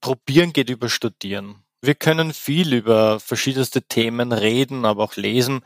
probieren 0.00 0.52
geht 0.52 0.70
über 0.70 0.88
studieren. 0.88 1.56
Wir 1.82 1.94
können 1.94 2.32
viel 2.32 2.74
über 2.74 3.20
verschiedenste 3.20 3.82
Themen 3.82 4.32
reden, 4.32 4.84
aber 4.84 5.04
auch 5.04 5.16
lesen, 5.16 5.60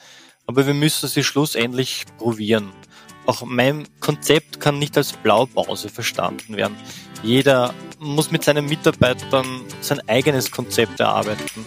aber 0.46 0.67
wir 0.67 0.75
müssen 0.75 1.08
sie 1.08 1.25
schlussendlich 1.25 2.04
probieren. 2.18 2.73
Auch 3.26 3.42
mein 3.44 3.86
Konzept 4.00 4.60
kann 4.60 4.78
nicht 4.78 4.97
als 4.97 5.12
Blaupause 5.12 5.89
verstanden 5.89 6.57
werden. 6.57 6.76
Jeder 7.23 7.73
muss 7.99 8.30
mit 8.30 8.45
seinen 8.45 8.66
Mitarbeitern 8.66 9.46
sein 9.80 10.00
eigenes 10.09 10.51
Konzept 10.51 11.01
erarbeiten. 11.01 11.64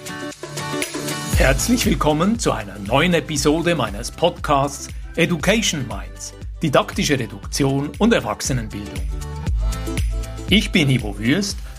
Herzlich 1.36 1.86
willkommen 1.86 2.38
zu 2.39 2.52
einer 2.52 2.77
neuen 2.79 3.13
Episode 3.13 3.75
meines 3.75 4.11
Podcasts 4.11 4.88
Education 5.15 5.88
Minds, 5.88 6.34
didaktische 6.61 7.18
Reduktion 7.18 7.91
und 7.97 8.13
Erwachsenenbildung. 8.13 9.09
Ich 10.49 10.71
bin 10.71 10.89
Ivo 10.89 11.18
Würst 11.18 11.57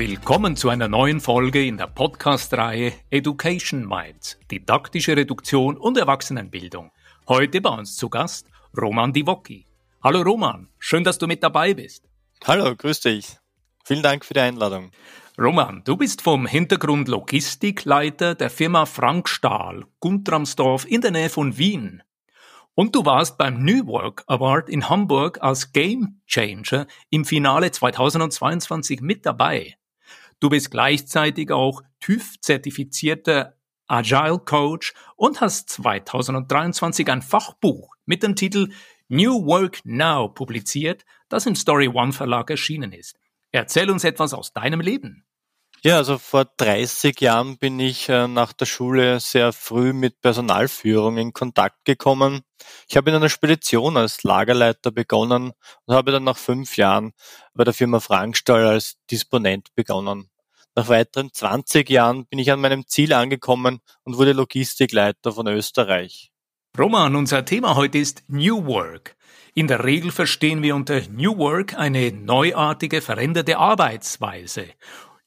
Willkommen 0.00 0.56
zu 0.56 0.70
einer 0.70 0.88
neuen 0.88 1.20
Folge 1.20 1.62
in 1.62 1.76
der 1.76 1.86
Podcast-Reihe 1.86 2.94
Education 3.10 3.86
Minds, 3.86 4.38
didaktische 4.50 5.14
Reduktion 5.14 5.76
und 5.76 5.98
Erwachsenenbildung. 5.98 6.90
Heute 7.28 7.60
bei 7.60 7.68
uns 7.68 7.96
zu 7.96 8.08
Gast 8.08 8.46
Roman 8.74 9.12
Divocki. 9.12 9.66
Hallo 10.02 10.22
Roman, 10.22 10.70
schön, 10.78 11.04
dass 11.04 11.18
du 11.18 11.26
mit 11.26 11.42
dabei 11.42 11.74
bist. 11.74 12.08
Hallo, 12.46 12.74
grüß 12.74 13.00
dich. 13.00 13.36
Vielen 13.84 14.02
Dank 14.02 14.24
für 14.24 14.32
die 14.32 14.40
Einladung. 14.40 14.90
Roman, 15.38 15.82
du 15.84 15.98
bist 15.98 16.22
vom 16.22 16.46
Hintergrund 16.46 17.06
Logistikleiter 17.08 18.34
der 18.34 18.48
Firma 18.48 18.86
Frank 18.86 19.28
Stahl, 19.28 19.84
Guntramsdorf 19.98 20.86
in 20.86 21.02
der 21.02 21.10
Nähe 21.10 21.28
von 21.28 21.58
Wien. 21.58 22.02
Und 22.74 22.94
du 22.94 23.04
warst 23.04 23.36
beim 23.36 23.62
New 23.62 23.86
Work 23.86 24.24
Award 24.28 24.70
in 24.70 24.88
Hamburg 24.88 25.42
als 25.42 25.74
Game 25.74 26.22
Changer 26.26 26.86
im 27.10 27.26
Finale 27.26 27.70
2022 27.70 29.02
mit 29.02 29.26
dabei. 29.26 29.76
Du 30.40 30.48
bist 30.48 30.70
gleichzeitig 30.70 31.52
auch 31.52 31.82
TÜV-zertifizierter 32.00 33.54
Agile 33.86 34.38
Coach 34.38 34.94
und 35.16 35.40
hast 35.42 35.68
2023 35.68 37.10
ein 37.10 37.20
Fachbuch 37.20 37.94
mit 38.06 38.22
dem 38.22 38.36
Titel 38.36 38.70
New 39.08 39.44
Work 39.44 39.80
Now 39.84 40.28
publiziert, 40.28 41.04
das 41.28 41.44
im 41.44 41.56
Story 41.56 41.88
One 41.88 42.12
Verlag 42.12 42.48
erschienen 42.48 42.92
ist. 42.92 43.18
Erzähl 43.52 43.90
uns 43.90 44.04
etwas 44.04 44.32
aus 44.32 44.52
deinem 44.52 44.80
Leben. 44.80 45.24
Ja, 45.82 45.96
also 45.96 46.18
vor 46.18 46.44
30 46.44 47.22
Jahren 47.22 47.56
bin 47.56 47.80
ich 47.80 48.10
äh, 48.10 48.28
nach 48.28 48.52
der 48.52 48.66
Schule 48.66 49.18
sehr 49.18 49.54
früh 49.54 49.94
mit 49.94 50.20
Personalführung 50.20 51.16
in 51.16 51.32
Kontakt 51.32 51.86
gekommen. 51.86 52.42
Ich 52.86 52.98
habe 52.98 53.08
in 53.08 53.16
einer 53.16 53.30
Spedition 53.30 53.96
als 53.96 54.22
Lagerleiter 54.22 54.90
begonnen 54.90 55.52
und 55.86 55.94
habe 55.94 56.12
dann 56.12 56.24
nach 56.24 56.36
fünf 56.36 56.76
Jahren 56.76 57.12
bei 57.54 57.64
der 57.64 57.72
Firma 57.72 57.98
Frankstall 57.98 58.66
als 58.66 58.98
Disponent 59.10 59.74
begonnen. 59.74 60.28
Nach 60.74 60.88
weiteren 60.88 61.32
20 61.32 61.88
Jahren 61.88 62.26
bin 62.26 62.38
ich 62.38 62.52
an 62.52 62.60
meinem 62.60 62.86
Ziel 62.86 63.14
angekommen 63.14 63.80
und 64.04 64.18
wurde 64.18 64.34
Logistikleiter 64.34 65.32
von 65.32 65.46
Österreich. 65.46 66.30
Roman, 66.78 67.16
unser 67.16 67.46
Thema 67.46 67.74
heute 67.74 67.96
ist 67.96 68.22
New 68.28 68.66
Work. 68.66 69.16
In 69.54 69.66
der 69.66 69.82
Regel 69.82 70.12
verstehen 70.12 70.62
wir 70.62 70.76
unter 70.76 71.00
New 71.08 71.38
Work 71.38 71.78
eine 71.78 72.12
neuartige, 72.12 73.00
veränderte 73.00 73.56
Arbeitsweise. 73.56 74.66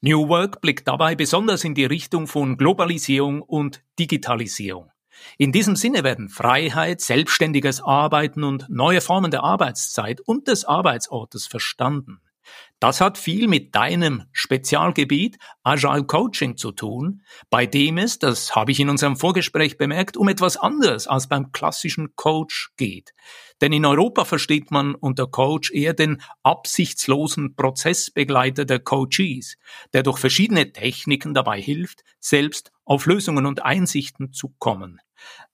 New 0.06 0.28
Work 0.28 0.60
blickt 0.60 0.86
dabei 0.86 1.16
besonders 1.16 1.64
in 1.64 1.76
die 1.76 1.86
Richtung 1.86 2.28
von 2.28 2.58
Globalisierung 2.58 3.42
und 3.42 3.86
Digitalisierung. 3.98 4.92
In 5.38 5.54
diesem 5.54 5.78
Sinne 5.78 6.04
werden 6.04 6.28
Freiheit, 6.28 7.00
selbstständiges 7.00 7.82
Arbeiten 7.82 8.44
und 8.44 8.68
neue 8.68 9.00
Formen 9.00 9.32
der 9.32 9.44
Arbeitszeit 9.44 10.20
und 10.20 10.50
des 10.50 10.66
Arbeitsortes 10.66 11.48
verstanden. 11.48 12.20
Das 12.84 13.00
hat 13.00 13.18
viel 13.18 13.48
mit 13.48 13.76
deinem 13.76 14.24
Spezialgebiet 14.34 15.38
Agile 15.64 16.04
Coaching 16.04 16.58
zu 16.58 16.74
tun, 16.74 17.24
bei 17.50 17.66
dem 17.66 17.98
es, 17.98 18.20
das 18.20 18.58
habe 18.58 18.74
ich 18.74 18.80
in 18.82 18.90
unserem 18.90 19.16
Vorgespräch 19.16 19.78
bemerkt, 19.78 20.18
um 20.18 20.28
etwas 20.28 20.58
anderes 20.58 21.08
als 21.08 21.30
beim 21.30 21.54
klassischen 21.54 22.14
Coach 22.18 22.74
geht. 22.76 23.14
Denn 23.62 23.72
in 23.72 23.86
Europa 23.86 24.26
versteht 24.26 24.70
man 24.70 24.96
unter 24.96 25.28
Coach 25.28 25.72
eher 25.72 25.94
den 25.94 26.22
absichtslosen 26.44 27.56
Prozessbegleiter 27.56 28.66
der 28.66 28.80
Coaches, 28.80 29.56
der 29.94 30.04
durch 30.04 30.18
verschiedene 30.18 30.74
Techniken 30.74 31.34
dabei 31.34 31.62
hilft, 31.62 32.04
selbst 32.20 32.74
auf 32.84 33.06
Lösungen 33.06 33.46
und 33.46 33.64
Einsichten 33.64 34.34
zu 34.34 34.50
kommen. 34.60 35.00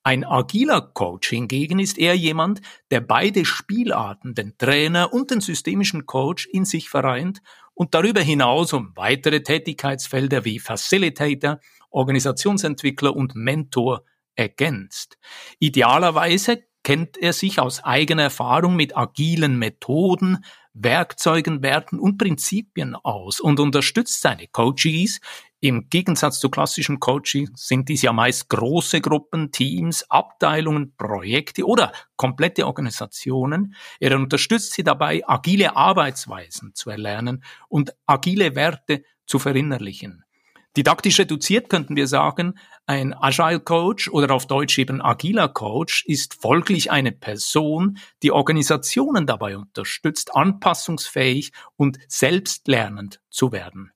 Ein 0.04 0.24
agiler 0.24 0.82
Coach 0.82 1.30
hingegen 1.30 1.80
ist 1.80 1.98
eher 1.98 2.16
jemand, 2.16 2.62
der 2.90 3.02
beide 3.02 3.46
Spielarten, 3.46 4.34
den 4.34 4.58
Trainer 4.58 5.14
und 5.14 5.32
den 5.32 5.42
systemischen 5.42 6.06
Coach 6.06 6.48
in 6.48 6.66
sich 6.66 6.90
vereint 6.90 7.42
und 7.74 7.94
darüber 7.94 8.22
hinaus 8.22 8.74
um 8.74 8.94
weitere 8.96 9.42
Tätigkeitsfelder 9.42 10.46
wie 10.46 10.60
Facilitator, 10.60 11.60
Organisationsentwickler 11.92 13.16
und 13.16 13.36
Mentor 13.36 14.04
ergänzt. 14.36 15.18
Idealerweise 15.60 16.64
kennt 16.84 17.18
er 17.18 17.34
sich 17.34 17.60
aus 17.60 17.84
eigener 17.84 18.24
Erfahrung 18.24 18.76
mit 18.76 18.98
agilen 18.98 19.60
Methoden, 19.60 20.44
Werkzeugen, 20.74 21.62
Werten 21.62 22.00
und 22.00 22.18
Prinzipien 22.18 22.96
aus 22.96 23.40
und 23.40 23.60
unterstützt 23.60 24.22
seine 24.22 24.48
Coaches. 24.48 25.20
Im 25.62 25.90
Gegensatz 25.90 26.40
zu 26.40 26.50
klassischen 26.50 27.02
Coaching 27.02 27.50
sind 27.54 27.90
dies 27.90 28.02
ja 28.02 28.14
meist 28.14 28.48
große 28.48 29.02
Gruppen, 29.02 29.52
Teams, 29.52 30.10
Abteilungen, 30.10 30.96
Projekte 30.96 31.66
oder 31.66 31.92
komplette 32.16 32.66
Organisationen. 32.66 33.76
Er 34.00 34.16
unterstützt 34.16 34.72
sie 34.72 34.84
dabei, 34.84 35.22
agile 35.28 35.76
Arbeitsweisen 35.76 36.74
zu 36.76 36.90
erlernen 36.90 37.44
und 37.68 37.94
agile 38.06 38.56
Werte 38.56 39.04
zu 39.26 39.38
verinnerlichen. 39.38 40.24
Didaktisch 40.78 41.20
reduziert 41.20 41.70
könnten 41.70 41.98
wir 41.98 42.08
sagen, 42.08 42.58
ein 42.86 43.14
Agile 43.14 43.60
Coach 43.60 44.08
oder 44.08 44.34
auf 44.34 44.46
Deutsch 44.46 44.78
eben 44.78 45.02
agiler 45.02 45.50
Coach 45.50 46.06
ist 46.06 46.36
folglich 46.42 46.90
eine 46.90 47.12
Person, 47.12 47.98
die 48.24 48.32
Organisationen 48.32 49.28
dabei 49.28 49.58
unterstützt, 49.58 50.34
anpassungsfähig 50.34 51.52
und 51.76 51.98
selbstlernend 52.08 53.20
zu 53.30 53.52
werden. 53.52 53.92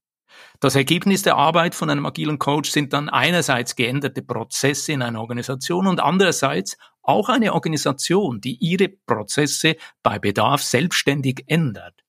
Das 0.59 0.75
Ergebnis 0.75 1.23
der 1.23 1.35
Arbeit 1.35 1.75
von 1.75 1.89
einem 1.89 2.05
agilen 2.05 2.39
Coach 2.39 2.71
sind 2.71 2.94
dann 2.94 3.09
einerseits 3.09 3.75
geänderte 3.75 4.21
Prozesse 4.21 4.94
in 4.94 5.01
einer 5.01 5.19
Organisation 5.19 5.88
und 5.88 5.99
andererseits 5.99 6.77
auch 7.01 7.29
eine 7.29 7.53
Organisation, 7.53 8.39
die 8.39 8.55
ihre 8.55 8.88
Prozesse 8.88 9.75
bei 10.01 10.19
Bedarf 10.19 10.63
selbstständig 10.63 11.43
ändert. 11.47 12.03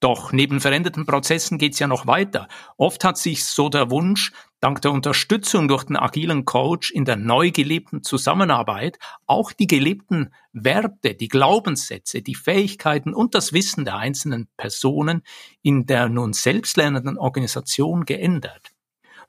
Doch 0.00 0.32
neben 0.32 0.60
veränderten 0.60 1.06
Prozessen 1.06 1.56
geht's 1.58 1.78
ja 1.78 1.86
noch 1.86 2.06
weiter. 2.06 2.48
Oft 2.76 3.02
hat 3.02 3.16
sich 3.16 3.44
so 3.44 3.68
der 3.68 3.90
Wunsch, 3.90 4.32
dank 4.60 4.82
der 4.82 4.92
Unterstützung 4.92 5.68
durch 5.68 5.84
den 5.84 5.96
agilen 5.96 6.44
Coach 6.44 6.90
in 6.90 7.04
der 7.04 7.16
neu 7.16 7.50
gelebten 7.50 8.02
Zusammenarbeit 8.02 8.98
auch 9.26 9.52
die 9.52 9.66
gelebten 9.66 10.34
Werte, 10.52 11.14
die 11.14 11.28
Glaubenssätze, 11.28 12.20
die 12.20 12.34
Fähigkeiten 12.34 13.14
und 13.14 13.34
das 13.34 13.52
Wissen 13.52 13.84
der 13.84 13.96
einzelnen 13.96 14.48
Personen 14.56 15.22
in 15.62 15.86
der 15.86 16.08
nun 16.08 16.34
selbstlernenden 16.34 17.16
Organisation 17.16 18.04
geändert. 18.04 18.72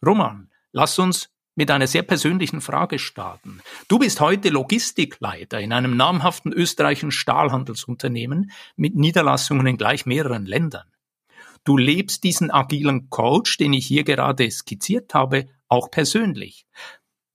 Roman, 0.05 0.49
lass 0.73 0.99
uns 0.99 1.29
mit 1.57 1.71
einer 1.71 1.87
sehr 1.87 2.03
persönlichen 2.03 2.61
Frage 2.61 2.99
starten. 2.99 3.61
Du 3.87 3.99
bist 3.99 4.21
heute 4.21 4.49
Logistikleiter 4.49 5.59
in 5.59 5.73
einem 5.73 5.97
namhaften 5.97 6.53
österreichischen 6.53 7.11
Stahlhandelsunternehmen 7.11 8.51
mit 8.75 8.95
Niederlassungen 8.95 9.65
in 9.65 9.77
gleich 9.77 10.05
mehreren 10.05 10.45
Ländern. 10.45 10.85
Du 11.63 11.75
lebst 11.75 12.23
diesen 12.23 12.51
agilen 12.51 13.09
Coach, 13.09 13.57
den 13.57 13.73
ich 13.73 13.87
hier 13.87 14.03
gerade 14.03 14.49
skizziert 14.49 15.13
habe, 15.13 15.47
auch 15.67 15.91
persönlich. 15.91 16.65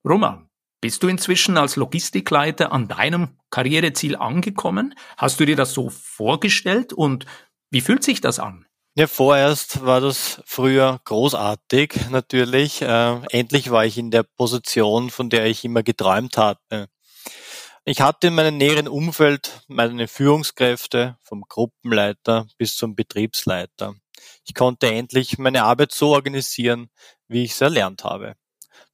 Roman, 0.08 0.48
bist 0.80 1.02
du 1.02 1.08
inzwischen 1.08 1.58
als 1.58 1.76
Logistikleiter 1.76 2.72
an 2.72 2.88
deinem 2.88 3.36
Karriereziel 3.50 4.16
angekommen? 4.16 4.94
Hast 5.16 5.40
du 5.40 5.44
dir 5.44 5.56
das 5.56 5.74
so 5.74 5.90
vorgestellt 5.90 6.92
und 6.92 7.26
wie 7.70 7.80
fühlt 7.80 8.04
sich 8.04 8.20
das 8.20 8.38
an? 8.38 8.66
Ja, 8.94 9.06
vorerst 9.06 9.86
war 9.86 10.02
das 10.02 10.42
früher 10.44 11.00
großartig 11.04 12.10
natürlich. 12.10 12.82
Äh, 12.82 13.20
endlich 13.30 13.70
war 13.70 13.86
ich 13.86 13.96
in 13.96 14.10
der 14.10 14.22
Position, 14.22 15.08
von 15.08 15.30
der 15.30 15.46
ich 15.46 15.64
immer 15.64 15.82
geträumt 15.82 16.36
hatte. 16.36 16.88
Ich 17.86 18.02
hatte 18.02 18.28
in 18.28 18.34
meinem 18.34 18.58
näheren 18.58 18.88
Umfeld 18.88 19.62
meine 19.66 20.08
Führungskräfte 20.08 21.16
vom 21.22 21.42
Gruppenleiter 21.48 22.46
bis 22.58 22.76
zum 22.76 22.94
Betriebsleiter. 22.94 23.94
Ich 24.44 24.54
konnte 24.54 24.92
endlich 24.92 25.38
meine 25.38 25.64
Arbeit 25.64 25.92
so 25.92 26.10
organisieren, 26.14 26.90
wie 27.28 27.44
ich 27.44 27.52
es 27.52 27.60
erlernt 27.62 28.04
habe. 28.04 28.34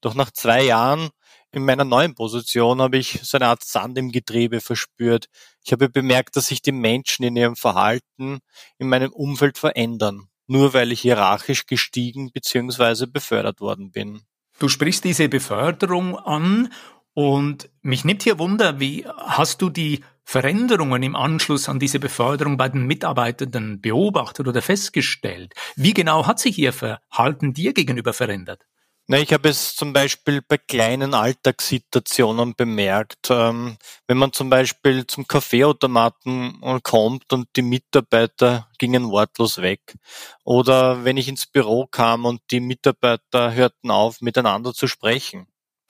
Doch 0.01 0.15
nach 0.15 0.31
zwei 0.31 0.63
Jahren 0.63 1.11
in 1.53 1.65
meiner 1.65 1.85
neuen 1.85 2.15
Position 2.15 2.81
habe 2.81 2.99
ich 2.99 3.21
so 3.23 3.39
eine 3.39 3.47
Art 3.47 3.65
Sand 3.65 3.97
im 3.99 4.13
Getriebe 4.13 4.61
verspürt. 4.61 5.27
Ich 5.65 5.73
habe 5.73 5.89
bemerkt, 5.89 6.37
dass 6.37 6.49
sich 6.49 6.63
die 6.63 6.73
Menschen 6.73 7.25
in 7.25 7.37
ihrem 7.37 7.57
Verhalten 7.57 8.41
in 8.79 8.89
meinem 8.89 9.13
Umfeld 9.13 9.59
verändern, 9.59 10.29
nur 10.47 10.75
weil 10.75 10.93
ich 10.93 11.01
hierarchisch 11.01 11.67
gestiegen 11.67 12.31
bzw. 12.33 13.07
befördert 13.07 13.61
worden 13.61 13.91
bin. 13.91 14.23
Du 14.59 14.69
sprichst 14.69 15.05
diese 15.05 15.29
Beförderung 15.29 16.19
an 16.19 16.73
und 17.15 17.71
mich 17.81 18.05
nimmt 18.05 18.23
hier 18.23 18.39
Wunder, 18.39 18.81
wie 18.81 19.07
hast 19.07 19.63
du 19.63 19.71
die 19.71 20.05
Veränderungen 20.25 21.03
im 21.03 21.17
Anschluss 21.17 21.69
an 21.69 21.79
diese 21.79 21.99
Beförderung 21.99 22.59
bei 22.59 22.69
den 22.69 22.87
Mitarbeitenden 22.87 23.81
beobachtet 23.81 24.47
oder 24.47 24.61
festgestellt? 24.61 25.55
Wie 25.77 25.95
genau 25.95 26.27
hat 26.27 26.39
sich 26.39 26.59
ihr 26.59 26.73
Verhalten 26.73 27.55
dir 27.55 27.73
gegenüber 27.73 28.13
verändert? 28.13 28.67
Na, 29.11 29.19
ich 29.19 29.33
habe 29.33 29.49
es 29.49 29.75
zum 29.75 29.95
Beispiel 29.95 30.43
bei 30.47 30.59
kleinen 30.59 31.15
Alltagssituationen 31.15 32.55
bemerkt. 32.55 33.31
Ähm, 33.31 33.79
wenn 34.07 34.19
man 34.19 34.35
zum 34.35 34.51
Beispiel 34.51 35.07
zum 35.07 35.27
Kaffeeautomaten 35.27 36.61
kommt 36.83 37.33
und 37.33 37.49
die 37.57 37.63
Mitarbeiter 37.63 38.69
gingen 38.77 39.11
wortlos 39.11 39.63
weg. 39.63 39.97
Oder 40.45 41.05
wenn 41.05 41.17
ich 41.17 41.27
ins 41.27 41.47
Büro 41.47 41.87
kam 41.87 42.27
und 42.27 42.43
die 42.51 42.61
Mitarbeiter 42.61 43.55
hörten 43.55 43.91
auf, 43.91 44.21
miteinander 44.21 44.75
zu 44.75 44.87
sprechen. 44.87 45.47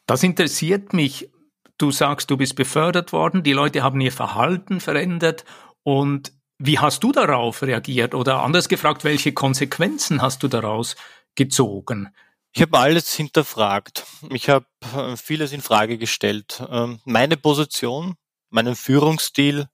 Das 0.07 0.23
interessiert 0.23 0.93
mich. 0.93 1.29
Du 1.77 1.91
sagst, 1.91 2.31
du 2.31 2.37
bist 2.37 2.55
befördert 2.55 3.13
worden, 3.13 3.43
die 3.43 3.53
Leute 3.53 3.83
haben 3.83 4.01
ihr 4.01 4.13
Verhalten 4.13 4.79
verändert 4.79 5.45
und 5.83 6.33
wie 6.59 6.79
hast 6.79 7.03
du 7.03 7.11
darauf 7.11 7.63
reagiert? 7.63 8.15
Oder 8.15 8.43
anders 8.43 8.69
gefragt, 8.69 9.03
welche 9.03 9.33
Konsequenzen 9.33 10.23
hast 10.23 10.45
du 10.45 10.49
daraus 10.49 10.95
gezogen? 11.35 12.11
Ich 12.59 12.63
habe 12.63 12.77
alles 12.77 13.15
hinterfragt. 13.15 14.05
Ich 14.31 14.49
habe 14.49 14.67
äh, 14.93 15.17
vieles 15.17 15.53
in 15.53 15.61
Frage 15.63 15.97
gestellt. 15.97 16.61
Ähm, 16.69 16.99
meine 17.05 17.37
Position, 17.37 18.17
meinen 18.51 18.75
Führungsstil, 18.75 19.69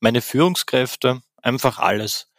meine 0.00 0.20
Führungskräfte, 0.20 1.22
einfach 1.40 1.78
alles. 1.78 2.30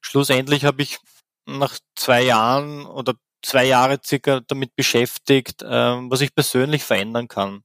Schlussendlich 0.00 0.64
habe 0.64 0.80
ich 0.80 1.00
nach 1.44 1.78
zwei 1.94 2.22
Jahren 2.22 2.86
oder 2.86 3.12
zwei 3.42 3.66
Jahre 3.66 4.00
circa 4.02 4.40
damit 4.40 4.74
beschäftigt, 4.74 5.62
ähm, 5.62 6.10
was 6.10 6.22
ich 6.22 6.34
persönlich 6.34 6.82
verändern 6.82 7.28
kann. 7.28 7.62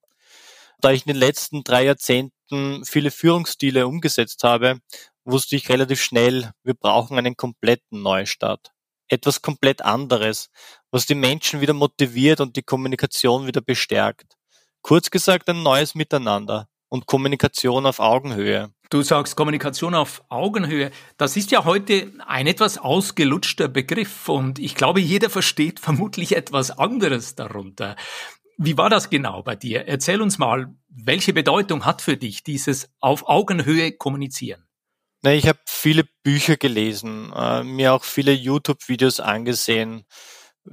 Da 0.82 0.92
ich 0.92 1.06
in 1.06 1.14
den 1.14 1.20
letzten 1.22 1.64
drei 1.64 1.86
Jahrzehnten 1.86 2.84
viele 2.84 3.12
Führungsstile 3.12 3.88
umgesetzt 3.88 4.44
habe, 4.44 4.82
wusste 5.24 5.56
ich 5.56 5.70
relativ 5.70 6.04
schnell, 6.04 6.52
wir 6.64 6.74
brauchen 6.74 7.18
einen 7.18 7.38
kompletten 7.38 8.02
Neustart 8.02 8.74
etwas 9.10 9.42
komplett 9.42 9.84
anderes, 9.84 10.50
was 10.92 11.06
die 11.06 11.16
Menschen 11.16 11.62
wieder 11.62 11.74
motiviert 11.74 12.42
und 12.42 12.56
die 12.56 12.64
Kommunikation 12.64 13.48
wieder 13.48 13.62
bestärkt. 13.62 14.36
Kurz 14.82 15.12
gesagt 15.12 15.50
ein 15.50 15.64
neues 15.64 15.96
Miteinander 15.96 16.68
und 16.90 17.08
Kommunikation 17.08 17.86
auf 17.86 18.00
Augenhöhe. 18.00 18.72
Du 18.90 19.02
sagst 19.02 19.36
Kommunikation 19.36 19.96
auf 19.96 20.24
Augenhöhe. 20.30 20.92
Das 21.18 21.36
ist 21.36 21.52
ja 21.52 21.66
heute 21.66 22.14
ein 22.26 22.48
etwas 22.48 22.78
ausgelutschter 22.78 23.68
Begriff 23.68 24.30
und 24.30 24.60
ich 24.60 24.76
glaube, 24.76 25.02
jeder 25.02 25.30
versteht 25.30 25.80
vermutlich 25.82 26.36
etwas 26.36 26.72
anderes 26.72 27.36
darunter. 27.36 27.96
Wie 28.58 28.78
war 28.78 28.90
das 28.90 29.10
genau 29.10 29.44
bei 29.44 29.56
dir? 29.56 29.88
Erzähl 29.88 30.22
uns 30.22 30.38
mal, 30.38 30.74
welche 30.90 31.34
Bedeutung 31.34 31.86
hat 31.86 32.02
für 32.02 32.18
dich 32.18 32.44
dieses 32.44 32.90
auf 33.00 33.28
Augenhöhe 33.28 33.92
kommunizieren? 33.92 34.67
Na, 35.24 35.34
ich 35.34 35.48
habe 35.48 35.60
viele 35.68 36.04
Bücher 36.24 36.58
gelesen, 36.58 37.32
äh, 37.36 37.64
mir 37.64 37.94
auch 37.94 38.04
viele 38.04 38.34
YouTube-Videos 38.34 39.20
angesehen. 39.20 40.06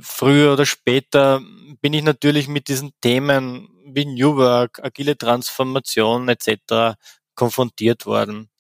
Früher 0.01 0.53
oder 0.55 0.67
später 0.67 1.41
bin 1.81 1.95
ich 1.95 2.03
natürlich 2.03 2.49
mit 2.49 2.69
diesen 2.69 2.93
Themen 3.01 3.69
wie 3.87 4.05
New 4.07 4.37
Work, 4.37 4.81
agile 4.85 5.17
Transformation 5.17 6.29
etc. 6.29 6.97
konfrontiert 7.35 8.07
worden. 8.07 8.51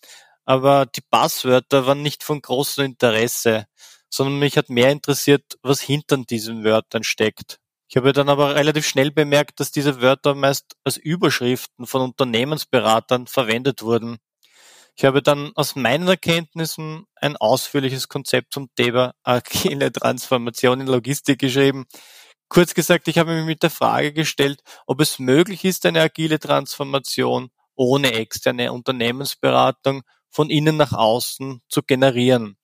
Aber 0.46 0.86
die 0.86 1.02
Passwörter 1.02 1.86
waren 1.86 2.02
nicht 2.02 2.22
von 2.24 2.40
großem 2.42 2.84
Interesse, 2.86 3.66
sondern 4.10 4.38
mich 4.38 4.56
hat 4.58 4.70
mehr 4.70 4.90
interessiert, 4.90 5.58
was 5.62 5.80
hinter 5.82 6.18
diesen 6.18 6.64
Wörtern 6.64 7.04
steckt. 7.04 7.58
Ich 7.88 7.96
habe 7.96 8.12
dann 8.12 8.28
aber 8.28 8.54
relativ 8.56 8.86
schnell 8.86 9.10
bemerkt, 9.10 9.60
dass 9.60 9.72
diese 9.72 10.00
Wörter 10.02 10.34
meist 10.34 10.76
als 10.84 10.96
Überschriften 10.98 11.86
von 11.86 12.02
Unternehmensberatern 12.02 13.26
verwendet 13.26 13.82
wurden 13.82 14.18
ich 14.96 15.04
habe 15.04 15.22
dann 15.22 15.50
aus 15.56 15.74
meinen 15.74 16.06
Erkenntnissen 16.06 17.06
ein 17.16 17.36
ausführliches 17.36 18.08
Konzept 18.08 18.54
zum 18.54 18.68
Thema 18.76 19.14
agile 19.24 19.90
Transformation 19.90 20.80
in 20.80 20.86
Logistik 20.86 21.40
geschrieben. 21.40 21.86
Kurz 22.48 22.74
gesagt, 22.74 23.08
ich 23.08 23.18
habe 23.18 23.34
mich 23.34 23.46
mit 23.46 23.62
der 23.62 23.70
Frage 23.70 24.12
gestellt, 24.12 24.62
ob 24.86 25.00
es 25.00 25.18
möglich 25.18 25.64
ist, 25.64 25.84
eine 25.86 26.02
agile 26.02 26.38
Transformation 26.38 27.50
ohne 27.74 28.12
externe 28.12 28.72
Unternehmensberatung 28.72 30.02
von 30.30 30.50
innen 30.50 30.76
nach 30.76 30.92
außen 30.92 31.62
zu 31.68 31.82
generieren. 31.82 32.56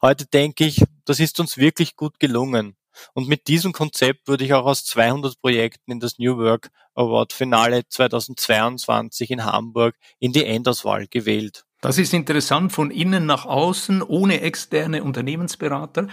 Heute 0.00 0.26
denke 0.26 0.64
ich, 0.64 0.84
das 1.04 1.18
ist 1.18 1.40
uns 1.40 1.56
wirklich 1.56 1.96
gut 1.96 2.20
gelungen. 2.20 2.76
Und 3.14 3.26
mit 3.26 3.48
diesem 3.48 3.72
Konzept 3.72 4.28
wurde 4.28 4.44
ich 4.44 4.52
auch 4.54 4.66
aus 4.66 4.84
200 4.84 5.40
Projekten 5.40 5.92
in 5.92 6.00
das 6.00 6.18
New 6.18 6.36
Work 6.36 6.70
Award 6.94 7.32
Finale 7.32 7.88
2022 7.88 9.30
in 9.30 9.44
Hamburg 9.44 9.96
in 10.18 10.32
die 10.32 10.44
Endauswahl 10.44 11.06
gewählt. 11.06 11.64
Das 11.82 11.98
ist 11.98 12.14
interessant 12.14 12.72
von 12.72 12.92
innen 12.92 13.26
nach 13.26 13.44
außen, 13.44 14.02
ohne 14.02 14.40
externe 14.40 15.02
Unternehmensberater. 15.02 16.06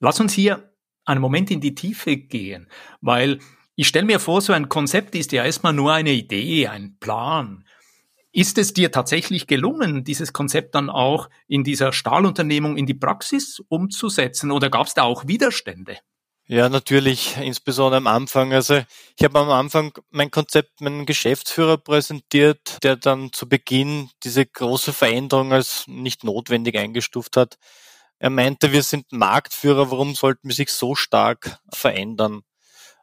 Lass 0.00 0.18
uns 0.18 0.32
hier 0.32 0.72
einen 1.04 1.20
Moment 1.20 1.52
in 1.52 1.60
die 1.60 1.76
Tiefe 1.76 2.16
gehen, 2.16 2.68
weil 3.00 3.38
ich 3.76 3.86
stelle 3.86 4.04
mir 4.04 4.18
vor, 4.18 4.40
so 4.40 4.52
ein 4.52 4.68
Konzept 4.68 5.14
ist 5.14 5.30
ja 5.30 5.44
erstmal 5.44 5.72
nur 5.72 5.92
eine 5.92 6.10
Idee, 6.12 6.66
ein 6.66 6.96
Plan. 6.98 7.64
Ist 8.32 8.58
es 8.58 8.72
dir 8.72 8.90
tatsächlich 8.90 9.46
gelungen, 9.46 10.02
dieses 10.02 10.32
Konzept 10.32 10.74
dann 10.74 10.90
auch 10.90 11.30
in 11.46 11.62
dieser 11.62 11.92
Stahlunternehmung 11.92 12.76
in 12.76 12.86
die 12.86 12.94
Praxis 12.94 13.62
umzusetzen 13.68 14.50
oder 14.50 14.70
gab 14.70 14.88
es 14.88 14.94
da 14.94 15.04
auch 15.04 15.28
Widerstände? 15.28 15.98
Ja, 16.48 16.68
natürlich, 16.68 17.36
insbesondere 17.38 17.96
am 17.96 18.06
Anfang. 18.06 18.52
Also 18.52 18.80
ich 19.16 19.24
habe 19.24 19.40
am 19.40 19.50
Anfang 19.50 19.92
mein 20.10 20.30
Konzept 20.30 20.80
meinem 20.80 21.04
Geschäftsführer 21.04 21.76
präsentiert, 21.76 22.78
der 22.84 22.94
dann 22.96 23.32
zu 23.32 23.48
Beginn 23.48 24.10
diese 24.22 24.46
große 24.46 24.92
Veränderung 24.92 25.52
als 25.52 25.84
nicht 25.88 26.22
notwendig 26.22 26.78
eingestuft 26.78 27.36
hat. 27.36 27.58
Er 28.20 28.30
meinte, 28.30 28.72
wir 28.72 28.84
sind 28.84 29.10
Marktführer, 29.10 29.90
warum 29.90 30.14
sollten 30.14 30.48
wir 30.48 30.54
sich 30.54 30.70
so 30.70 30.94
stark 30.94 31.58
verändern? 31.72 32.42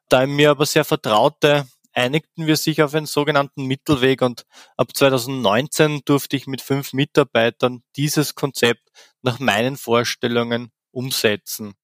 Da 0.10 0.22
er 0.22 0.28
mir 0.28 0.52
aber 0.52 0.66
sehr 0.66 0.86
vertraute, 0.86 1.68
einigten 1.94 2.48
wir 2.48 2.58
sich 2.58 2.82
auf 2.82 2.96
einen 2.96 3.08
sogenannten 3.08 3.66
Mittelweg 3.66 4.22
und 4.22 4.46
ab 4.78 4.96
2019 4.96 6.02
durfte 6.06 6.38
ich 6.38 6.48
mit 6.48 6.62
fünf 6.62 6.94
Mitarbeitern 6.94 7.84
dieses 7.98 8.36
Konzept 8.36 8.90
nach 9.22 9.40
meinen 9.40 9.78
Vorstellungen 9.78 10.72
umsetzen. 10.92 11.76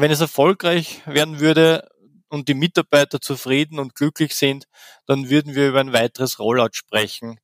Wenn 0.00 0.12
es 0.12 0.20
erfolgreich 0.20 1.02
werden 1.06 1.40
würde 1.40 1.88
und 2.28 2.46
die 2.46 2.54
Mitarbeiter 2.54 3.20
zufrieden 3.20 3.80
und 3.80 3.96
glücklich 3.96 4.36
sind, 4.36 4.68
dann 5.06 5.28
würden 5.28 5.56
wir 5.56 5.70
über 5.70 5.80
ein 5.80 5.92
weiteres 5.92 6.38
Rollout 6.38 6.74
sprechen. 6.74 7.40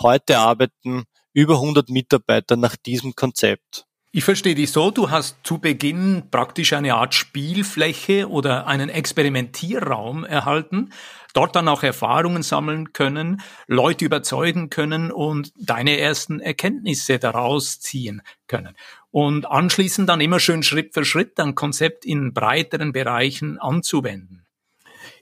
Heute 0.00 0.38
arbeiten 0.38 1.06
über 1.32 1.54
100 1.54 1.88
Mitarbeiter 1.88 2.54
nach 2.54 2.76
diesem 2.76 3.16
Konzept. 3.16 3.86
Ich 4.12 4.22
verstehe 4.22 4.54
dich 4.54 4.70
so, 4.70 4.92
du 4.92 5.10
hast 5.10 5.38
zu 5.42 5.58
Beginn 5.58 6.28
praktisch 6.30 6.74
eine 6.74 6.94
Art 6.94 7.12
Spielfläche 7.12 8.30
oder 8.30 8.68
einen 8.68 8.88
Experimentierraum 8.88 10.24
erhalten, 10.24 10.92
dort 11.34 11.56
dann 11.56 11.66
auch 11.66 11.82
Erfahrungen 11.82 12.44
sammeln 12.44 12.92
können, 12.92 13.42
Leute 13.66 14.04
überzeugen 14.04 14.70
können 14.70 15.10
und 15.10 15.52
deine 15.58 15.98
ersten 15.98 16.38
Erkenntnisse 16.38 17.18
daraus 17.18 17.80
ziehen 17.80 18.22
können 18.46 18.76
und 19.16 19.46
anschließend 19.46 20.10
dann 20.10 20.20
immer 20.20 20.38
schön 20.38 20.62
Schritt 20.62 20.92
für 20.92 21.06
Schritt 21.06 21.40
ein 21.40 21.54
Konzept 21.54 22.04
in 22.04 22.34
breiteren 22.34 22.92
Bereichen 22.92 23.56
anzuwenden. 23.58 24.44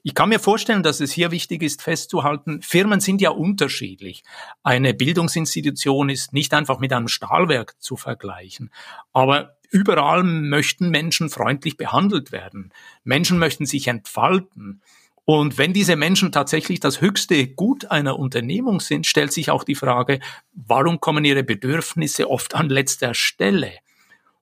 Ich 0.02 0.16
kann 0.16 0.30
mir 0.30 0.40
vorstellen, 0.40 0.82
dass 0.82 0.98
es 0.98 1.12
hier 1.12 1.30
wichtig 1.30 1.62
ist 1.62 1.80
festzuhalten, 1.80 2.60
Firmen 2.60 2.98
sind 2.98 3.20
ja 3.20 3.30
unterschiedlich. 3.30 4.24
Eine 4.64 4.94
Bildungsinstitution 4.94 6.08
ist 6.08 6.32
nicht 6.32 6.54
einfach 6.54 6.80
mit 6.80 6.92
einem 6.92 7.06
Stahlwerk 7.06 7.80
zu 7.80 7.96
vergleichen. 7.96 8.72
Aber 9.12 9.58
überall 9.70 10.24
möchten 10.24 10.90
Menschen 10.90 11.30
freundlich 11.30 11.76
behandelt 11.76 12.32
werden. 12.32 12.72
Menschen 13.04 13.38
möchten 13.38 13.64
sich 13.64 13.86
entfalten. 13.86 14.82
Und 15.24 15.56
wenn 15.56 15.72
diese 15.72 15.94
Menschen 15.94 16.32
tatsächlich 16.32 16.80
das 16.80 17.00
höchste 17.00 17.46
Gut 17.46 17.92
einer 17.92 18.18
Unternehmung 18.18 18.80
sind, 18.80 19.06
stellt 19.06 19.32
sich 19.32 19.52
auch 19.52 19.62
die 19.62 19.76
Frage, 19.76 20.18
warum 20.52 20.98
kommen 20.98 21.24
ihre 21.24 21.44
Bedürfnisse 21.44 22.28
oft 22.28 22.56
an 22.56 22.68
letzter 22.68 23.14
Stelle? 23.14 23.83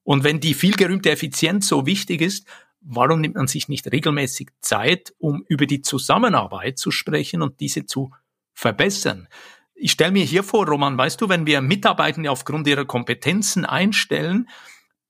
Und 0.04 0.24
wenn 0.24 0.40
die 0.40 0.54
vielgerühmte 0.54 1.10
Effizienz 1.10 1.68
so 1.68 1.86
wichtig 1.86 2.20
ist, 2.20 2.46
warum 2.80 3.20
nimmt 3.20 3.36
man 3.36 3.46
sich 3.46 3.68
nicht 3.68 3.90
regelmäßig 3.90 4.50
Zeit, 4.60 5.14
um 5.18 5.44
über 5.48 5.66
die 5.66 5.82
Zusammenarbeit 5.82 6.78
zu 6.78 6.90
sprechen 6.90 7.42
und 7.42 7.60
diese 7.60 7.86
zu 7.86 8.12
verbessern? 8.52 9.28
Ich 9.74 9.92
stelle 9.92 10.12
mir 10.12 10.24
hier 10.24 10.42
vor, 10.42 10.66
Roman, 10.66 10.98
weißt 10.98 11.20
du, 11.20 11.28
wenn 11.28 11.46
wir 11.46 11.60
Mitarbeitende 11.60 12.30
aufgrund 12.30 12.66
ihrer 12.66 12.84
Kompetenzen 12.84 13.64
einstellen, 13.64 14.48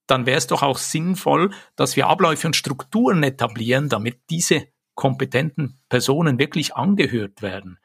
dann 0.07 0.27
wäre 0.27 0.39
es 0.39 0.47
doch 0.47 0.63
auch 0.63 0.79
sinnvoll, 0.79 1.53
dass 1.77 1.97
wir 1.97 2.09
Abläufe 2.09 2.47
und 2.47 2.57
Strukturen 2.57 3.23
etablieren, 3.23 3.89
damit 3.89 4.21
diese 4.31 4.69
kompetenten 4.95 5.79
Personen 5.89 6.39
wirklich 6.39 6.75
angehört 6.75 7.43
werden. 7.43 7.79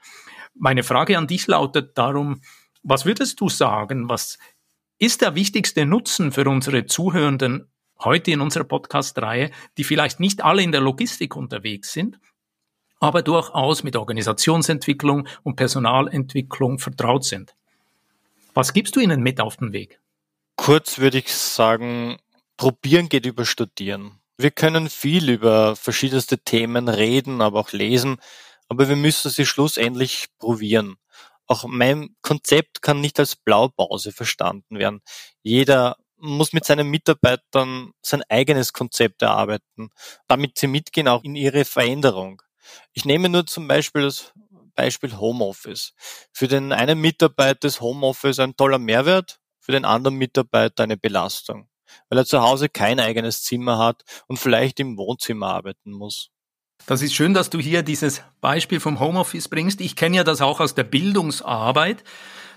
Meine 0.53 0.83
Frage 0.83 1.17
an 1.17 1.27
dich 1.27 1.47
lautet 1.47 1.97
darum, 1.97 2.41
was 2.83 3.05
würdest 3.05 3.39
du 3.41 3.49
sagen, 3.49 4.09
was 4.09 4.37
ist 4.99 5.21
der 5.21 5.35
wichtigste 5.35 5.85
Nutzen 5.85 6.31
für 6.31 6.47
unsere 6.49 6.85
Zuhörenden 6.85 7.69
heute 7.99 8.31
in 8.31 8.41
unserer 8.41 8.63
Podcast-Reihe, 8.63 9.51
die 9.77 9.83
vielleicht 9.83 10.19
nicht 10.19 10.43
alle 10.43 10.63
in 10.63 10.71
der 10.71 10.81
Logistik 10.81 11.35
unterwegs 11.35 11.93
sind, 11.93 12.19
aber 12.99 13.21
durchaus 13.21 13.83
mit 13.83 13.95
Organisationsentwicklung 13.95 15.27
und 15.43 15.55
Personalentwicklung 15.55 16.79
vertraut 16.79 17.25
sind? 17.25 17.53
Was 18.53 18.73
gibst 18.73 18.95
du 18.95 18.99
ihnen 18.99 19.21
mit 19.21 19.39
auf 19.39 19.57
den 19.57 19.71
Weg? 19.71 19.99
Kurz 20.55 20.97
würde 20.97 21.19
ich 21.19 21.31
sagen, 21.31 22.17
probieren 22.57 23.07
geht 23.07 23.27
über 23.27 23.45
studieren. 23.45 24.19
Wir 24.37 24.49
können 24.49 24.89
viel 24.89 25.29
über 25.29 25.75
verschiedenste 25.75 26.39
Themen 26.39 26.89
reden, 26.89 27.41
aber 27.41 27.59
auch 27.59 27.71
lesen, 27.71 28.17
aber 28.67 28.89
wir 28.89 28.95
müssen 28.95 29.29
sie 29.29 29.45
schlussendlich 29.45 30.27
probieren. 30.39 30.97
Auch 31.47 31.65
mein 31.67 32.15
Konzept 32.21 32.81
kann 32.81 33.01
nicht 33.01 33.19
als 33.19 33.35
Blaupause 33.35 34.11
verstanden 34.11 34.79
werden. 34.79 35.01
Jeder 35.43 35.97
muss 36.17 36.53
mit 36.53 36.65
seinen 36.65 36.89
Mitarbeitern 36.89 37.91
sein 38.01 38.23
eigenes 38.29 38.73
Konzept 38.73 39.21
erarbeiten, 39.21 39.89
damit 40.27 40.57
sie 40.57 40.67
mitgehen 40.67 41.07
auch 41.07 41.23
in 41.23 41.35
ihre 41.35 41.63
Veränderung. 41.65 42.41
Ich 42.93 43.05
nehme 43.05 43.29
nur 43.29 43.45
zum 43.45 43.67
Beispiel 43.67 44.03
das 44.03 44.33
Beispiel 44.75 45.17
Homeoffice. 45.17 45.93
Für 46.31 46.47
den 46.47 46.71
einen 46.71 46.99
Mitarbeiter 46.99 47.67
ist 47.67 47.81
Homeoffice 47.81 48.39
ein 48.39 48.55
toller 48.55 48.79
Mehrwert, 48.79 49.39
für 49.59 49.71
den 49.71 49.85
anderen 49.85 50.17
Mitarbeiter 50.17 50.83
eine 50.83 50.97
Belastung 50.97 51.69
weil 52.09 52.19
er 52.19 52.25
zu 52.25 52.41
Hause 52.41 52.69
kein 52.69 52.99
eigenes 52.99 53.43
Zimmer 53.43 53.77
hat 53.77 54.03
und 54.27 54.37
vielleicht 54.37 54.79
im 54.79 54.97
Wohnzimmer 54.97 55.47
arbeiten 55.47 55.91
muss. 55.91 56.31
Das 56.85 57.01
ist 57.01 57.13
schön, 57.13 57.33
dass 57.33 57.49
du 57.49 57.59
hier 57.59 57.83
dieses 57.83 58.21
Beispiel 58.39 58.79
vom 58.79 58.99
Homeoffice 58.99 59.49
bringst. 59.49 59.81
Ich 59.81 59.95
kenne 59.95 60.17
ja 60.17 60.23
das 60.23 60.41
auch 60.41 60.59
aus 60.59 60.73
der 60.75 60.85
Bildungsarbeit. 60.85 62.03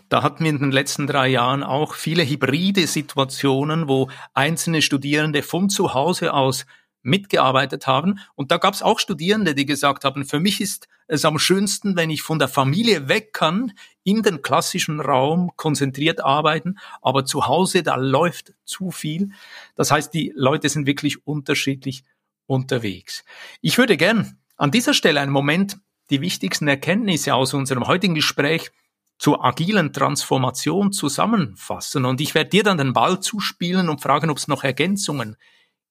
Da 0.08 0.22
hatten 0.22 0.44
wir 0.44 0.50
in 0.50 0.58
den 0.58 0.72
letzten 0.72 1.06
drei 1.06 1.28
Jahren 1.28 1.62
auch 1.62 1.94
viele 1.94 2.24
hybride 2.24 2.86
Situationen, 2.86 3.88
wo 3.88 4.08
einzelne 4.34 4.82
Studierende 4.82 5.42
von 5.42 5.70
zu 5.70 5.94
Hause 5.94 6.32
aus 6.32 6.66
mitgearbeitet 7.02 7.86
haben. 7.86 8.18
Und 8.34 8.50
da 8.50 8.58
gab 8.58 8.74
es 8.74 8.82
auch 8.82 8.98
Studierende, 8.98 9.54
die 9.54 9.66
gesagt 9.66 10.04
haben, 10.04 10.24
für 10.24 10.40
mich 10.40 10.60
ist 10.60 10.88
es 11.06 11.24
am 11.24 11.38
schönsten, 11.38 11.96
wenn 11.96 12.10
ich 12.10 12.22
von 12.22 12.38
der 12.38 12.48
Familie 12.48 13.08
weg 13.08 13.32
kann, 13.32 13.72
in 14.04 14.22
den 14.22 14.42
klassischen 14.42 15.00
Raum 15.00 15.50
konzentriert 15.56 16.22
arbeiten, 16.22 16.78
aber 17.02 17.24
zu 17.24 17.46
Hause, 17.46 17.82
da 17.82 17.96
läuft 17.96 18.52
zu 18.64 18.90
viel. 18.90 19.30
Das 19.74 19.90
heißt, 19.90 20.12
die 20.14 20.32
Leute 20.34 20.68
sind 20.68 20.86
wirklich 20.86 21.26
unterschiedlich 21.26 22.04
unterwegs. 22.50 23.24
Ich 23.60 23.78
würde 23.78 23.96
gern 23.96 24.38
an 24.56 24.72
dieser 24.72 24.92
Stelle 24.92 25.20
einen 25.20 25.30
Moment 25.30 25.78
die 26.10 26.20
wichtigsten 26.20 26.66
Erkenntnisse 26.66 27.34
aus 27.34 27.54
unserem 27.54 27.86
heutigen 27.86 28.16
Gespräch 28.16 28.72
zur 29.18 29.44
agilen 29.44 29.92
Transformation 29.92 30.92
zusammenfassen. 30.92 32.04
Und 32.04 32.20
ich 32.20 32.34
werde 32.34 32.50
dir 32.50 32.64
dann 32.64 32.78
den 32.78 32.92
Ball 32.92 33.20
zuspielen 33.20 33.88
und 33.88 34.00
fragen, 34.00 34.30
ob 34.30 34.38
es 34.38 34.48
noch 34.48 34.64
Ergänzungen 34.64 35.36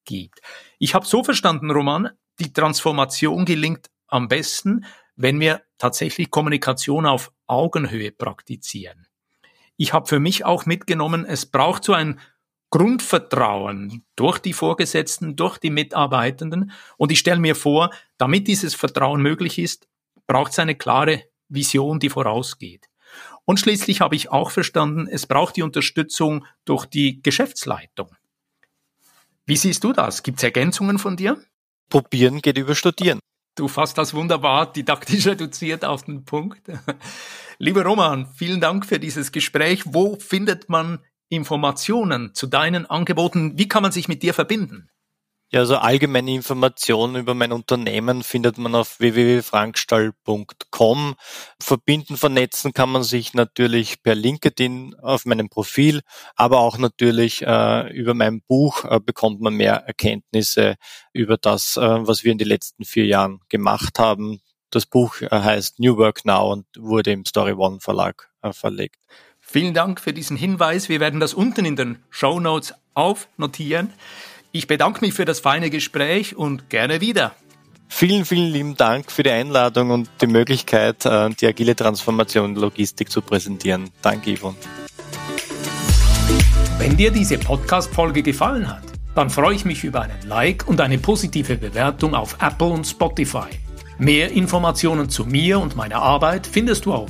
gibt. 0.04 0.42
Ich 0.80 0.94
habe 0.94 1.06
so 1.06 1.24
verstanden, 1.24 1.72
Roman, 1.72 2.10
die 2.39 2.51
Transformation 2.51 3.46
gelingt 3.46 3.89
am 4.08 4.28
besten, 4.28 4.86
wenn 5.16 5.39
wir 5.39 5.62
tatsächlich 5.78 6.30
Kommunikation 6.30 7.06
auf 7.06 7.32
Augenhöhe 7.48 8.12
praktizieren. 8.12 9.08
Ich 9.78 9.94
habe 9.94 10.08
für 10.08 10.20
mich 10.20 10.44
auch 10.44 10.66
mitgenommen, 10.66 11.25
es 11.25 11.46
braucht 11.46 11.86
so 11.86 11.94
ein 11.94 12.20
Grundvertrauen 12.71 14.03
durch 14.15 14.39
die 14.39 14.53
Vorgesetzten, 14.53 15.35
durch 15.35 15.57
die 15.57 15.71
Mitarbeitenden. 15.71 16.71
Und 16.97 17.11
ich 17.11 17.19
stelle 17.19 17.39
mir 17.39 17.55
vor, 17.55 17.91
damit 18.17 18.47
dieses 18.47 18.75
Vertrauen 18.75 19.21
möglich 19.21 19.57
ist, 19.57 19.88
braucht 20.27 20.51
es 20.51 20.59
eine 20.59 20.75
klare 20.75 21.23
Vision, 21.47 21.99
die 21.99 22.09
vorausgeht. 22.09 22.89
Und 23.45 23.59
schließlich 23.59 24.01
habe 24.01 24.15
ich 24.15 24.29
auch 24.29 24.51
verstanden, 24.51 25.07
es 25.07 25.25
braucht 25.25 25.55
die 25.55 25.63
Unterstützung 25.63 26.45
durch 26.65 26.85
die 26.85 27.21
Geschäftsleitung. 27.23 28.15
Wie 29.47 29.57
siehst 29.57 29.83
du 29.83 29.93
das? 29.93 30.21
Gibt 30.21 30.38
es 30.38 30.43
Ergänzungen 30.43 30.99
von 30.99 31.17
dir? 31.17 31.41
Probieren 31.89 32.41
geht 32.41 32.59
über 32.59 32.75
Studieren. 32.75 33.19
Du 33.55 33.67
fasst 33.67 33.97
das 33.97 34.13
wunderbar 34.13 34.71
didaktisch 34.71 35.25
reduziert 35.25 35.83
auf 35.83 36.03
den 36.03 36.23
Punkt. 36.23 36.61
Lieber 37.57 37.83
Roman, 37.83 38.27
vielen 38.35 38.61
Dank 38.61 38.85
für 38.85 38.99
dieses 38.99 39.31
Gespräch. 39.31 39.81
Wo 39.85 40.15
findet 40.17 40.69
man 40.69 40.99
Informationen 41.29 42.33
zu 42.33 42.48
deinen 42.48 42.86
Angeboten? 42.86 43.57
Wie 43.57 43.67
kann 43.67 43.83
man 43.83 43.91
sich 43.91 44.07
mit 44.07 44.24
dir 44.24 44.33
verbinden? 44.33 44.89
Ja, 45.51 45.62
also 45.62 45.77
allgemeine 45.77 46.36
Informationen 46.36 47.15
über 47.15 47.33
mein 47.33 47.51
Unternehmen 47.51 48.21
findet 48.21 48.59
man 48.59 48.75
auf 48.75 49.00
www.frankstall.com. 49.00 51.15
Verbinden, 51.59 52.17
vernetzen 52.17 52.71
kann 52.71 52.91
man 52.91 53.01
sich 53.01 53.33
natürlich 53.33 54.03
per 54.03 54.13
LinkedIn 54.13 54.93
auf 55.01 55.25
meinem 55.25 55.50
Profil, 55.50 56.01
aber 56.36 56.59
auch 56.59 56.77
natürlich 56.77 57.41
äh, 57.41 57.91
über 57.91 58.13
mein 58.13 58.43
Buch 58.43 58.86
äh, 58.86 59.00
bekommt 59.00 59.41
man 59.41 59.55
mehr 59.55 59.77
Erkenntnisse 59.88 60.75
über 61.13 61.38
das, 61.38 61.77
äh, 61.77 61.81
was 61.81 62.24
wir 62.24 62.31
in 62.31 62.38
den 62.38 62.48
letzten 62.48 62.86
vier 62.86 63.07
Jahren 63.07 63.39
gemacht 63.50 63.98
haben. 63.98 64.41
Das 64.69 64.86
Buch 64.86 65.19
äh, 65.21 65.29
heißt 65.31 65.79
New 65.79 65.98
Work 65.98 66.25
Now 66.25 66.51
und 66.51 66.67
wurde 66.77 67.12
im 67.12 67.25
Story 67.25 67.53
One 67.53 67.79
Verlag 67.79 68.29
äh, 68.43 68.53
verlegt. 68.53 69.00
Vielen 69.51 69.74
Dank 69.74 70.00
für 70.00 70.13
diesen 70.13 70.38
Hinweis. 70.38 70.89
Wir 70.89 71.00
werden 71.00 71.20
das 71.20 71.34
unten 71.34 71.65
in 71.65 71.75
den 71.75 71.98
Show 72.12 72.39
Notes 72.39 72.75
aufnotieren. 72.94 73.91
Ich 74.51 74.68
bedanke 74.68 75.01
mich 75.01 75.15
für 75.15 75.25
das 75.25 75.39
feine 75.39 75.72
Gespräch 75.72 76.36
und 76.36 76.70
gerne 76.70 77.01
wieder. 77.01 77.32
Vielen, 77.88 78.25
vielen 78.25 78.51
lieben 78.51 78.77
Dank 78.77 79.12
für 79.12 79.24
die 79.24 79.32
Einladung 79.32 79.89
und 79.89 80.08
die 80.22 80.27
Möglichkeit, 80.27 81.03
äh, 81.08 81.32
die 81.32 81.48
agile 81.48 81.75
Transformation 81.75 82.53
Logistik 82.53 83.10
zu 83.10 83.24
präsentieren. 83.24 83.89
Danke, 84.03 84.38
Yvonne. 84.38 84.56
Wenn 86.77 86.96
dir 86.96 87.10
diese 87.10 87.39
Podcast-Folge 87.39 88.22
gefallen 88.22 88.68
hat, 88.68 88.84
dann 89.15 89.32
freue 89.32 89.56
ich 89.56 89.65
mich 89.65 89.84
über 89.84 90.03
einen 90.03 90.27
Like 90.27 90.68
und 90.68 90.79
eine 90.79 91.00
positive 91.00 91.56
Bewertung 91.56 92.13
auf 92.13 92.38
Apple 92.39 92.68
und 92.68 92.86
Spotify. 92.86 93.50
Mehr 93.98 94.32
Informationen 94.32 95.10
zu 95.10 95.25
mir 95.25 95.60
und 95.60 95.75
meiner 95.75 96.03
Arbeit 96.03 96.46
findest 96.46 96.86
du 96.86 96.94
auf 96.94 97.10